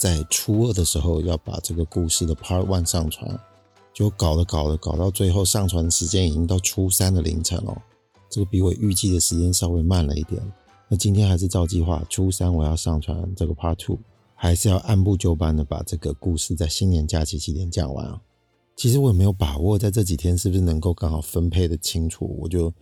[0.00, 3.38] 在初二的时候要把这个故事的 Part One 上传，
[3.92, 7.82] 就搞了搞了搞到最后上传的时间已经到初三的凌晨了。
[8.30, 10.40] 这个比我预计的时间稍微慢了一点，
[10.88, 13.98] 那今天还是照计划，初三我要上传这个 Part Two，
[14.34, 18.18] 还是要按部就班的把这个故事在新年假期期间讲完啊。
[18.76, 22.72] 其实我也没有把握在这几天是不是能够刚好分配的清楚，我就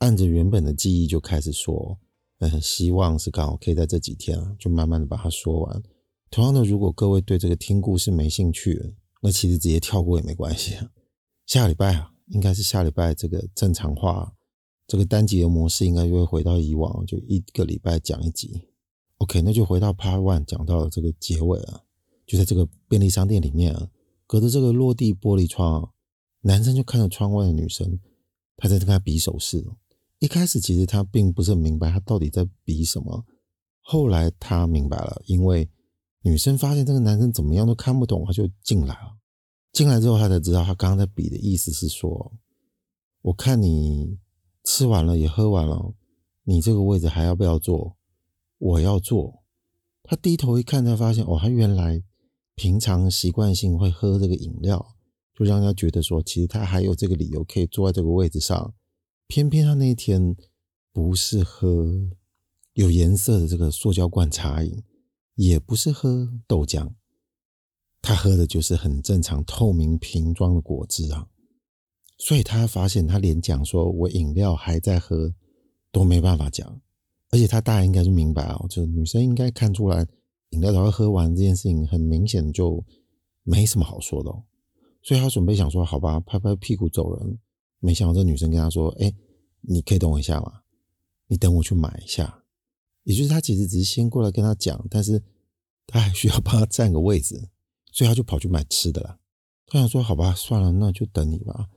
[0.00, 1.96] 按着原本的记忆就开始说，
[2.40, 5.82] 嗯，希望是刚好可以在这几天啊，就慢慢的把它说完。
[6.30, 10.76] 同样的，如果各位对这个听故事没兴趣，那其实直接跳过也没关系。
[11.46, 14.34] 下礼拜啊，应该是下礼拜这个正常化。
[14.86, 18.68] 这个单集的模式应该就会回到以往，就一个礼拜讲一集。
[19.18, 21.82] OK，那就回到 Part One 讲到这个结尾啊，
[22.26, 23.90] 就在这个便利商店里面啊，
[24.26, 25.92] 隔着这个落地玻璃窗，
[26.42, 27.98] 男生就看着窗外的女生，
[28.56, 29.66] 他在跟他比手势。
[30.20, 33.24] 一开始其实他并不是很明白他到底在比什么，
[33.80, 35.68] 后来他明白了，因为
[36.22, 39.18] 女生发现这个男生怎么样都看不懂，他就进来了。
[39.72, 42.32] 进来之后，他才知道他刚刚在比的意思是说，
[43.22, 44.18] 我看你。
[44.64, 45.94] 吃完了也喝完了，
[46.44, 47.96] 你这个位置还要不要坐？
[48.58, 49.42] 我要坐。
[50.02, 52.02] 他低头一看，才发现哦，他原来
[52.54, 54.94] 平常习惯性会喝这个饮料，
[55.34, 58.74] 就让他觉得说，其实他还有这个理由可以坐在这个位置上。
[59.26, 60.36] 偏偏他那一天
[60.92, 61.86] 不是喝
[62.74, 64.82] 有颜色的这个塑胶罐茶饮，
[65.38, 66.94] 也不是喝豆浆，
[68.02, 71.28] 他喝的就是很正常透明瓶装的果汁啊。
[72.16, 75.32] 所以他发现，他连讲说我饮料还在喝
[75.92, 76.80] 都没办法讲，
[77.30, 80.04] 而且他大概应该是明白哦，就是女生应该看出来
[80.50, 82.84] 饮料都要喝完这件事情，很明显就
[83.44, 84.42] 没什么好说的哦。
[85.04, 87.38] 所以他准备想说，好吧，拍拍屁股走人。
[87.78, 89.14] 没想到这女生跟他说：“哎，
[89.60, 90.62] 你可以等我一下吗？
[91.28, 92.42] 你等我去买一下。”
[93.08, 95.22] 也就是他其实只是先过来跟他讲，但是
[95.86, 97.48] 他还需要帮他占个位置，
[97.90, 99.18] 所以他就跑去买吃的了。
[99.64, 101.70] 他想说：“好吧，算了，那就等你吧。”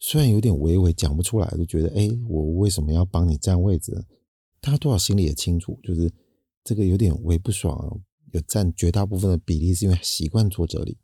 [0.00, 4.02] 虽然有点微微讲不出来，就觉得哎，我为什么要帮你占位置？
[4.62, 6.10] 他多少心里也清楚，就是
[6.64, 8.00] 这个有点微不爽，
[8.32, 10.96] 有占绝大部分的比例是因为习惯坐这里，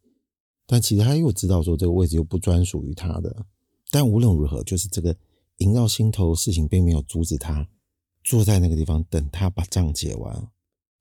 [0.67, 3.45] 但其实他又知道说这个位置又不专属于他的。
[3.91, 5.15] 但无论如何，就是这个
[5.59, 7.69] 萦绕心头的事情并没有阻止他
[8.25, 10.49] 坐在那个地方等他把账结完。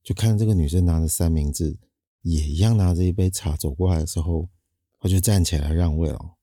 [0.03, 1.77] 就看这个女生拿着三明治，
[2.21, 4.49] 也一样拿着一杯茶走过来的时候，
[4.99, 6.35] 他就站起来让位了。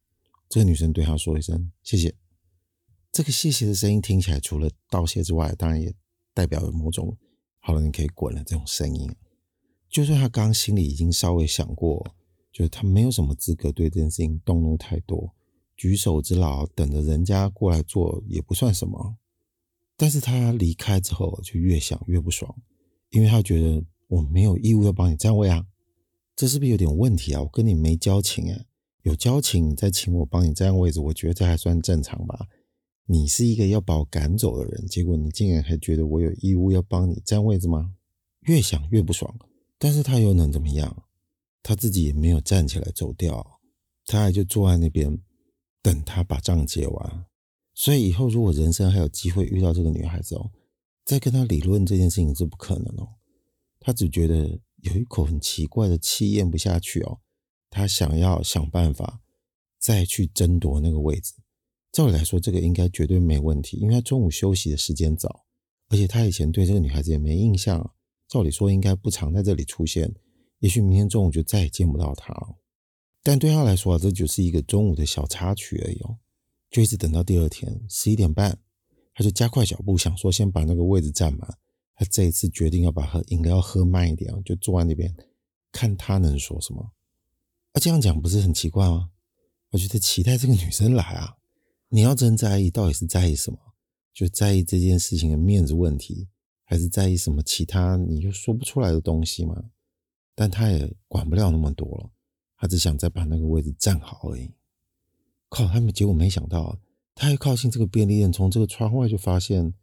[0.49, 2.15] 这个女生对他说一声谢谢，
[3.13, 5.95] 这个谢谢的声音听起来除了道谢之外，当然也
[6.33, 7.17] 代表有某种
[7.61, 9.15] “好了，你可以滚了”这种声音。
[9.89, 12.15] 就算他刚刚心里已经稍微想过，
[12.51, 15.35] 就是他没有什么资格对这件事情动怒太多，
[15.77, 19.17] 举手之劳等着人家过来做也不算什么。
[20.01, 22.57] 但是他离开之后，就越想越不爽，
[23.11, 25.67] 因为他觉得我没有义务要帮你占位啊，
[26.35, 27.43] 这是不是有点问题啊？
[27.43, 28.65] 我跟你没交情啊。
[29.03, 32.47] 有交情你，再请我帮你占位置，我觉得这还算正常吧。
[33.05, 37.93] 你是一个要把我赶走的人，结果你竟然还觉得我有义务要帮你占位置吗？
[38.47, 39.39] 越想越不爽，
[39.79, 41.05] 但是他又能怎么样？
[41.63, 43.61] 他自己也没有站起来走掉，
[44.07, 45.21] 他还就坐在那边
[45.83, 47.27] 等他把账结完。
[47.75, 50.51] 所以以后如果人生还有机会遇到这个女孩子哦，
[51.05, 53.09] 再跟她理论这件事情是不可能哦。
[53.79, 57.21] 他只觉得有一口很奇怪的气咽不下去哦。
[57.71, 59.21] 他想要想办法
[59.79, 61.33] 再去争夺那个位置。
[61.93, 65.47] 照理来说，这个应该绝对没问题，因为他中午休息的时间早，
[65.89, 67.95] 而且他以前对这个女孩子也没印象。
[68.29, 70.15] 照理说应该不常在这里出现，
[70.61, 72.57] 也许明天中午就再也见不到她了。
[73.25, 76.19] 但对他来说，这就是一个中午的小插曲而已哦。
[76.71, 78.59] 就一直等到第二天十一点半，
[79.15, 81.59] 他就加快脚步，想说先把那个位置占满。
[81.95, 85.15] 他这一次决定要把喝饮料喝慢一点，就坐在那边
[85.71, 86.93] 看他能说什么。
[87.73, 89.11] 啊，这样讲不是很奇怪吗？
[89.71, 91.37] 我觉得期待这个女生来啊！
[91.89, 93.59] 你要真在意，到底是在意什么？
[94.15, 96.29] 就在意这件事情的面子问题，
[96.65, 99.71] 还是在意什么其他你又说不出来的东西吗？
[100.35, 102.11] 但他也管不了那么多了，
[102.57, 104.51] 他只想再把那个位置占好而已。
[105.51, 106.79] 靠，他们结果没想到，
[107.15, 109.75] 他一靠近这个便利店，从这个窗外就发现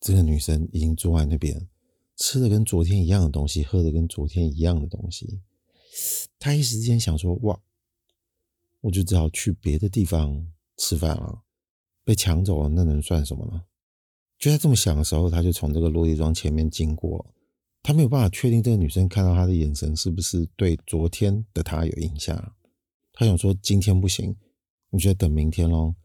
[0.00, 1.68] 这个女生已经坐在那边，
[2.16, 5.42] 吃的跟昨天一样的东西，喝的跟昨天一样的东西。
[6.38, 7.60] 他一时间想说：“哇，
[8.80, 10.48] 我就只好去别的地方
[10.78, 11.42] 吃饭了。
[12.02, 13.62] 被抢走了，那能算什么呢？”
[14.40, 17.24] 就在这么想的时候，他就从这个落地窗前面经过。
[17.82, 22.54] 他没有办法确定这个女生看到他的眼神是不是对昨天的他有印象。
[23.12, 24.34] 他想说：“今天不行，
[24.92, 25.96] 你觉得等明天喽？”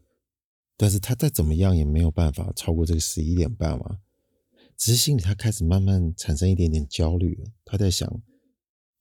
[0.76, 3.98] 但是他再怎么样也没有办法超过这个十一点半嘛。
[4.76, 7.50] 只是心里他开始慢慢产生一点点焦虑了。
[7.64, 8.22] 他在想，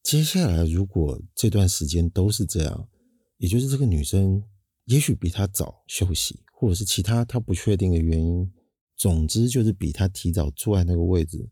[0.01, 2.89] 接下来如果这段时间都是这样，
[3.38, 4.44] 也就是这个女生
[4.86, 8.51] 也许比他早休息，或者是其他他不确定的原因，
[8.95, 11.48] 总之就是比他提早坐在那个位置，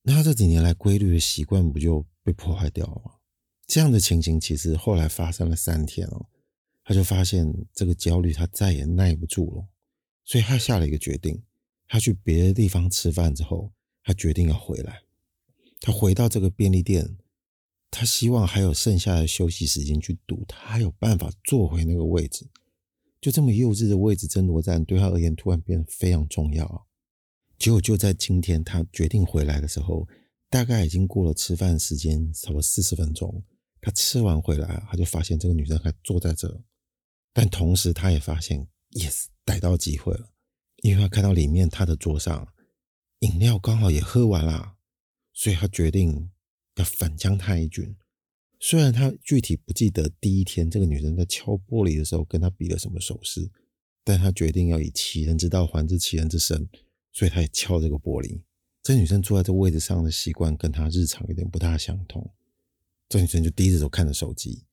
[0.00, 3.12] 那他这几年来规律的习惯不就被破坏掉了吗？
[3.66, 6.26] 这样的情形其实后来发生了三天哦。
[6.88, 9.66] 他就发现这个焦虑，他再也耐不住了，
[10.24, 11.42] 所以他下了一个决定。
[11.88, 13.72] 他去别的地方吃饭之后，
[14.04, 15.02] 他决定要回来。
[15.80, 17.16] 他回到这个便利店，
[17.90, 22.46] 他希望还有剩下的休息时间去赌，他还有办法坐回那个位置。
[23.20, 26.86] 就这么幼稚的位置争夺战，对他而言突然变得非常重要。
[27.58, 30.06] 结果就在今天，他决定回来的时候，
[30.48, 33.42] 大概已经过了吃饭时间，差不多四十分钟。
[33.80, 36.62] 他吃完回来，他就发现这个女生还坐在这。
[37.38, 40.30] 但同时，他也发现，yes，逮到机会了，
[40.76, 42.48] 因为他看到里面他的桌上
[43.18, 44.76] 饮料刚好也喝完了，
[45.34, 46.30] 所以他决定
[46.76, 47.94] 要反将他一军。
[48.58, 53.50] 虽然他具体不记得第一天这个女生在敲玻璃的时候跟他比了什么手势，
[54.02, 56.66] 但他决定要以其人之道还治其人之身，
[57.12, 58.40] 所以他也敲这个玻璃。
[58.82, 62.32] 这女生坐在这位置上的习惯跟他日常有点不大相同，
[63.10, 64.64] 这女生就低着头看着手机。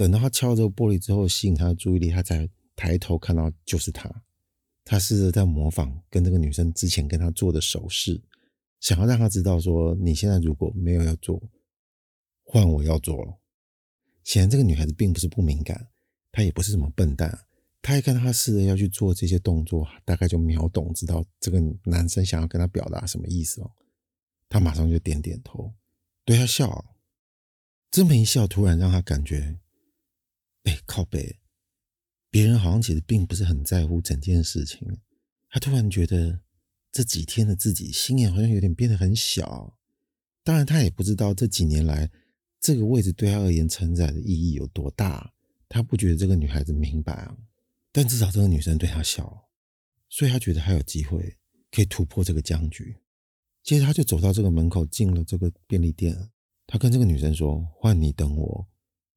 [0.00, 4.10] 等到他敲这个玻璃之后，吸引他的注意力，他才抬头看到就是他。
[4.82, 8.18] 他试着在模仿跟这个女生之前跟他做的手势，
[8.80, 11.38] 想要让他知道说：你现在如果没有要做，
[12.44, 13.36] 换我要做了。
[14.24, 15.88] 显然这个女孩子并不是不敏感，
[16.32, 17.38] 她也不是什么笨蛋。
[17.82, 23.70] 她一看他试着要去做这些动作，大概就秒懂，知道这个男生想要跟他表达什么意思哦。
[24.48, 25.74] 她马上就点点头，
[26.24, 26.96] 对他笑。
[27.90, 29.58] 这么一笑，突然让他感觉。
[30.64, 31.38] 哎，靠北，
[32.30, 34.98] 别人好像其实并不是很在乎整件事情。
[35.48, 36.40] 他突然觉得
[36.92, 39.76] 这几天的自己心眼好像有点变得很小。
[40.42, 42.10] 当然，他也不知道这几年来
[42.60, 45.32] 这个位置对他而言承载的意义有多大。
[45.68, 47.36] 他不觉得这个女孩子明白啊，
[47.92, 49.48] 但至少这个女生对他笑，
[50.08, 51.36] 所以他觉得还有机会
[51.70, 52.96] 可以突破这个僵局。
[53.62, 56.30] 接着，他就走到这个门口，进了这个便利店。
[56.66, 58.68] 他跟这个女生说：“换你等我，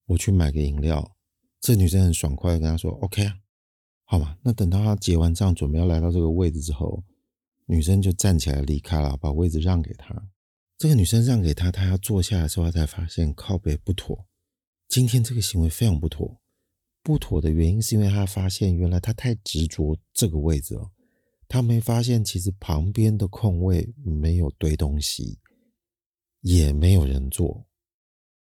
[0.06, 1.16] 我去买个饮料。”
[1.64, 3.40] 这女生很爽快的跟他说：“OK 啊，
[4.04, 7.02] 好吧。”那等到他结完账，准备要来到这个位置之后，
[7.68, 10.14] 女生就站起来离开了，把位置让给他。
[10.78, 14.28] 这个女生让给他，他要坐下的时候，他才发现靠北不妥。
[14.90, 16.42] 今天这个行为非常不妥。
[17.02, 20.92] 不妥的原因是因为他发现，原来他太执着这个位置了。
[21.48, 25.40] 他没发现，其实旁边的空位没有堆东西，
[26.42, 27.66] 也没有人坐。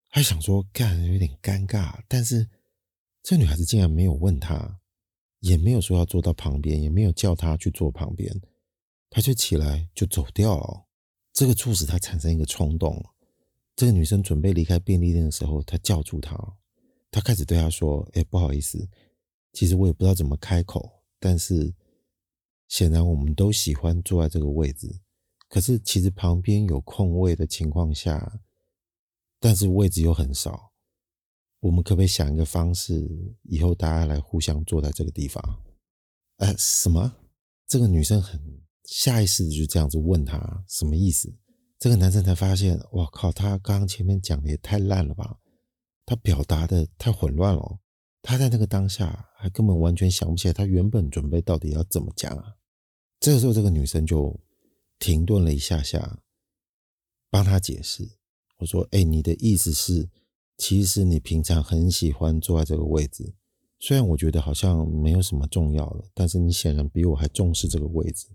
[0.10, 2.50] 他想说，干有点尴尬，但是。
[3.24, 4.80] 这女孩子竟然没有问他，
[5.40, 8.42] 也没有说要坐到旁边，也没有叫他去坐旁边，
[9.10, 10.86] 他就起来就走掉了。
[11.32, 13.04] 这个促使他产生一个冲动。
[13.76, 16.36] 这个女生准备离开便利店的时候，他叫住她，
[17.10, 18.90] 他开始对她说：“哎，不好意思，
[19.54, 21.74] 其实我也不知道怎么开口，但是
[22.68, 25.00] 显然我们都喜欢坐在这个位置，
[25.48, 28.42] 可是其实旁边有空位的情况下，
[29.40, 30.71] 但是位置又很少。”
[31.62, 33.08] 我们可不可以想一个方式，
[33.44, 35.42] 以后大家来互相坐在这个地方？
[36.38, 37.16] 呃，什么？
[37.68, 38.42] 这个女生很
[38.86, 41.32] 下意识的就这样子问他，什么意思？
[41.78, 45.40] 这个男生才发现，哇靠，他刚刚前面讲的也太烂了吧，
[46.06, 47.80] 他表达的太混乱了。
[48.24, 52.56] 他在那个当下还根本完全想不起来，他原本准备到底要怎么讲啊？
[53.20, 54.40] 这个时候，这个女生就
[54.98, 56.22] 停顿了一下下，
[57.30, 58.18] 帮他解释。
[58.58, 60.10] 我说：“哎，你的意思是？”
[60.62, 63.34] 其实你平常很喜欢坐在这个位置，
[63.80, 68.28] 虽然我觉得好像没有什么重要的，但是你显然比我还重视这个位置。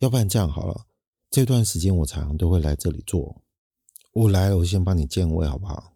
[0.00, 0.84] 要不然这样好了，
[1.30, 3.40] 这段时间我常常都会来这里坐。
[4.12, 5.94] 我来了，我先帮你建位好不好？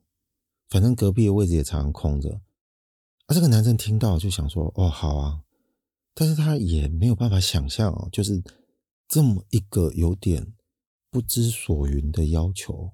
[0.70, 2.40] 反正隔壁的位置也常常空着。
[3.26, 5.42] 啊，这个男生听到就想说：“哦，好啊。”
[6.16, 8.42] 但是他也没有办法想象哦，就是
[9.06, 10.54] 这么一个有点
[11.10, 12.92] 不知所云的要求。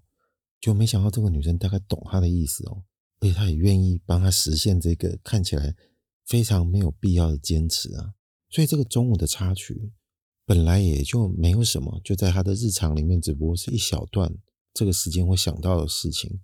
[0.65, 2.83] 就没想到这个女生大概懂他的意思哦，
[3.21, 5.77] 而且他也愿意帮他实现这个看起来
[6.25, 8.15] 非常没有必要的坚持啊。
[8.49, 9.93] 所以这个中午的插曲
[10.47, 14.35] 本来也就没有什么，就在他的日常里面，只不过是一小段
[14.73, 16.41] 这个时间会想到的事情。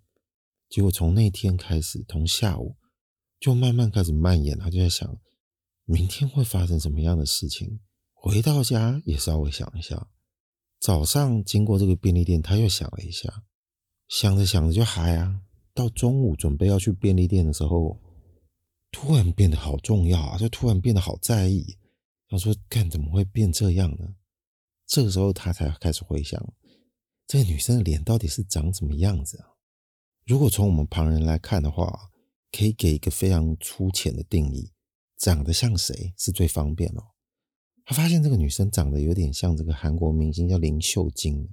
[0.69, 2.77] 结果从那天开始，从下午
[3.39, 4.59] 就慢慢开始蔓延。
[4.59, 5.19] 他就在想，
[5.87, 7.81] 明天会发生什么样的事情。
[8.13, 10.11] 回到家也稍微想一下。
[10.79, 13.45] 早上经过这个便利店，他又想了一下，
[14.11, 15.41] 想着想着就嗨啊。
[15.73, 17.97] 到中午准备要去便利店的时候，
[18.91, 20.37] 突然变得好重要啊！
[20.37, 21.79] 就突然变得好在意。
[22.29, 24.17] 他说：“干，怎么会变这样呢？”
[24.85, 26.45] 这个时候他才开始回想，
[27.29, 29.47] 这个女生的脸到底是长什么样子啊？
[30.27, 32.11] 如果从我们旁人来看的话，
[32.51, 34.73] 可以给一个非常粗浅的定义：
[35.19, 37.03] 长得像谁是最方便哦。
[37.85, 41.49] 他发现这个女生长得有点像这个韩国明星叫林秀晶，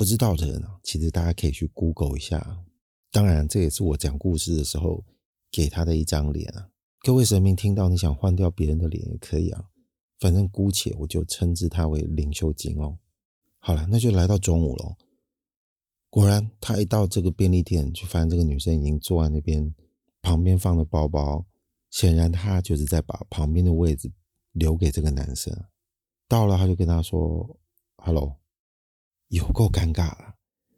[0.00, 2.64] 不知道的人啊，其实大家可以去 Google 一下。
[3.10, 5.04] 当然，这也是我讲故事的时候
[5.52, 6.70] 给他的一张脸啊。
[7.00, 9.62] 各位神明听到你想换掉别人的脸也可以啊，
[10.18, 12.96] 反正姑且我就称之他为林秀晶哦。
[13.58, 14.96] 好了，那就来到中午喽。
[16.08, 19.74] 果然，他一到这个便利店，就发现这个女生已经坐在那边，
[20.22, 21.44] 旁边放了包包，
[21.90, 24.10] 显然他就是在把旁边的位置
[24.52, 25.54] 留给这个男生。
[26.26, 27.60] 到了，他就跟他说
[27.98, 28.36] ：“Hello。”
[29.30, 30.36] 有够尴尬了，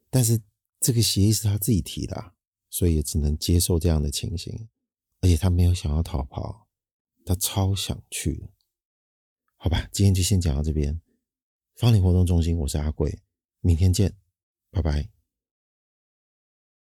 [0.08, 0.40] 但是
[0.78, 2.34] 这个协议是他自己提的，
[2.70, 4.68] 所以也只能接受这样的情形。
[5.20, 6.66] 而且他没有想要逃跑，
[7.24, 8.50] 他超想去。
[9.56, 11.00] 好吧，今天就先讲到这边。
[11.76, 13.22] 芳林活动中心，我是阿贵，
[13.60, 14.16] 明天见，
[14.70, 15.11] 拜拜。